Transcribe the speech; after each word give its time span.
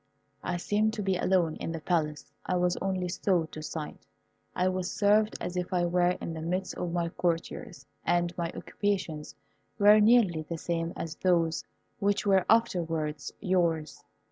I 0.43 0.57
seemed 0.57 0.93
to 0.95 1.03
be 1.03 1.15
alone 1.17 1.57
in 1.57 1.71
the 1.73 1.79
Palace. 1.79 2.25
I 2.43 2.55
was 2.55 2.75
only 2.77 3.07
so 3.07 3.43
to 3.45 3.61
sight. 3.61 4.07
I 4.55 4.67
was 4.67 4.89
served 4.89 5.35
as 5.39 5.55
if 5.55 5.71
I 5.71 5.85
were 5.85 6.17
in 6.19 6.33
the 6.33 6.41
midst 6.41 6.73
of 6.75 6.91
my 6.91 7.09
courtiers, 7.09 7.85
and 8.03 8.35
my 8.35 8.49
occupations 8.55 9.35
were 9.77 9.99
nearly 9.99 10.41
the 10.41 10.57
same 10.57 10.91
as 10.95 11.17
those 11.17 11.63
which 11.99 12.25
were 12.25 12.47
afterwards 12.49 13.31
yours. 13.41 14.03